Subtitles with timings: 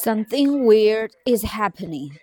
[0.00, 2.20] Something weird is happening.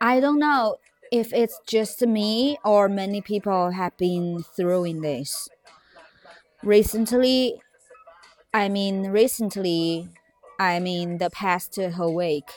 [0.00, 0.78] I don't know
[1.12, 5.48] if it's just me or many people have been through this.
[6.64, 7.60] Recently,
[8.52, 10.08] I mean, recently,
[10.58, 12.50] I mean, the past whole week.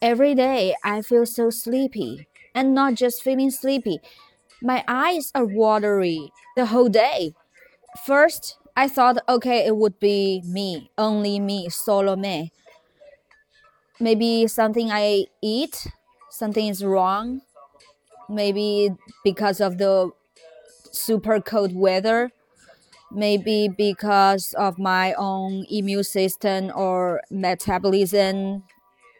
[0.00, 3.98] Every day I feel so sleepy, and not just feeling sleepy,
[4.62, 7.34] my eyes are watery the whole day.
[8.06, 12.52] First, I thought, okay, it would be me, only me, solo me
[14.00, 15.86] maybe something I eat,
[16.30, 17.42] something is wrong.
[18.28, 18.90] Maybe
[19.24, 20.10] because of the
[20.92, 22.32] super cold weather.
[23.10, 28.64] Maybe because of my own immune system or metabolism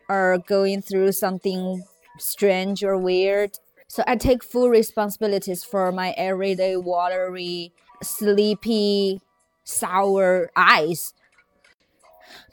[0.09, 1.85] or going through something
[2.19, 3.59] strange or weird.
[3.89, 7.73] So I take full responsibilities for my everyday watery,
[8.03, 9.21] sleepy,
[9.65, 11.15] sour eyes.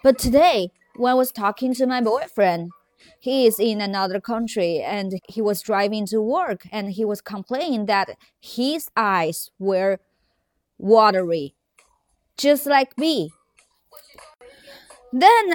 [0.03, 2.71] But today, when I was talking to my boyfriend,
[3.19, 7.85] he is in another country and he was driving to work and he was complaining
[7.87, 9.99] that his eyes were
[10.77, 11.55] watery,
[12.37, 13.31] just like me.
[15.11, 15.53] Then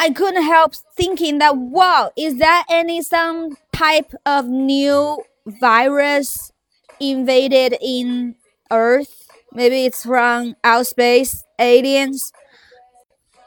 [0.00, 5.22] I couldn't help thinking that wow, is that any some type of new
[5.60, 6.52] virus
[7.00, 8.36] invaded in
[8.70, 9.28] Earth?
[9.52, 12.32] Maybe it's from outer space, aliens.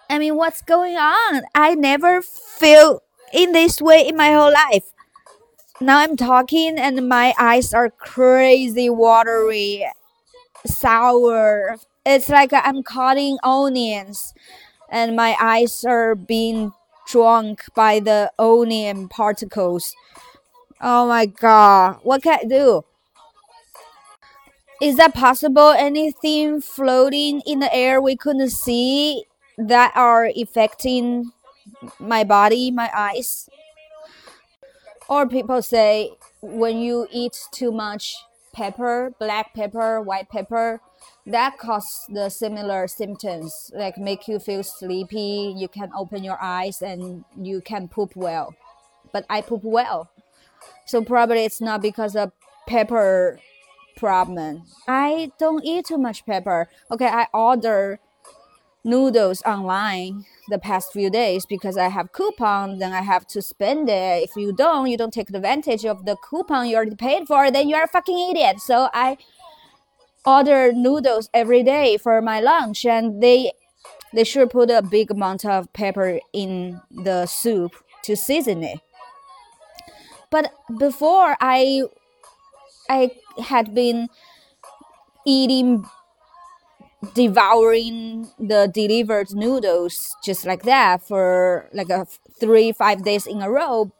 [0.09, 1.43] I mean, what's going on?
[1.53, 3.01] I never feel
[3.33, 4.91] in this way in my whole life.
[5.81, 9.85] Now I'm talking and my eyes are crazy watery,
[10.65, 11.77] sour.
[12.05, 14.33] It's like I'm cutting onions
[14.89, 16.73] and my eyes are being
[17.07, 19.95] drunk by the onion particles.
[20.81, 22.83] Oh my god, what can I do?
[24.81, 25.69] Is that possible?
[25.71, 29.25] Anything floating in the air we couldn't see?
[29.57, 31.31] That are affecting
[31.99, 33.49] my body, my eyes.
[35.07, 36.11] Or people say
[36.41, 38.15] when you eat too much
[38.53, 40.81] pepper, black pepper, white pepper,
[41.25, 46.81] that causes the similar symptoms, like make you feel sleepy, you can open your eyes
[46.81, 48.55] and you can poop well.
[49.11, 50.09] But I poop well.
[50.85, 52.31] So probably it's not because of
[52.67, 53.39] pepper
[53.95, 54.63] problem.
[54.87, 56.69] I don't eat too much pepper.
[56.91, 57.99] Okay, I order
[58.85, 63.89] noodles online the past few days because I have coupon, then I have to spend
[63.89, 64.23] it.
[64.23, 67.67] If you don't, you don't take advantage of the coupon you already paid for, then
[67.67, 68.59] you are a fucking idiot.
[68.61, 69.17] So I
[70.25, 73.51] order noodles every day for my lunch and they
[74.13, 77.73] they should put a big amount of pepper in the soup
[78.03, 78.79] to season it.
[80.31, 81.83] But before I
[82.89, 84.09] I had been
[85.25, 85.85] eating
[87.13, 92.07] devouring the delivered noodles just like that for like a
[92.39, 93.91] three five days in a row.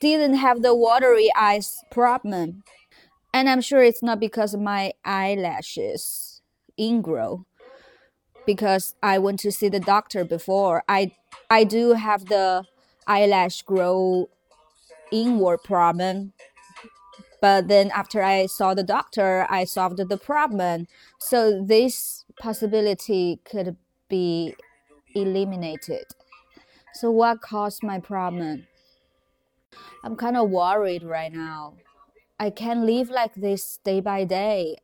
[0.00, 2.64] Didn't have the watery eyes problem.
[3.34, 6.42] And i'm sure it's not because my eyelashes
[6.78, 7.44] ingrow
[8.46, 10.84] because i went to see the doctor before.
[10.88, 11.12] I
[11.50, 12.64] i do have the
[13.06, 14.28] eyelash grow
[15.10, 16.32] inward problem
[17.42, 20.86] but then after I saw the doctor, I solved the problem.
[21.18, 23.76] So this possibility could
[24.08, 24.54] be
[25.16, 26.04] eliminated.
[26.94, 28.68] So what caused my problem?
[30.04, 31.74] I'm kind of worried right now.
[32.38, 34.76] I can live like this day by day.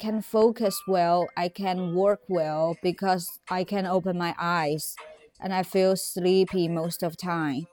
[0.00, 4.96] Can focus well, I can work well because I can open my eyes
[5.40, 7.68] and I feel sleepy most of time.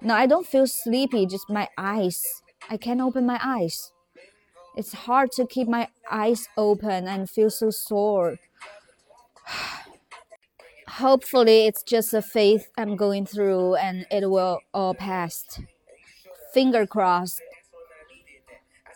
[0.00, 3.92] No, I don't feel sleepy, just my eyes I can't open my eyes.
[4.76, 8.38] It's hard to keep my eyes open and feel so sore.
[10.88, 15.60] Hopefully, it's just a phase I'm going through and it will all pass.
[16.52, 17.40] Finger crossed.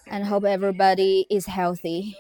[0.07, 2.17] And hope everybody is healthy.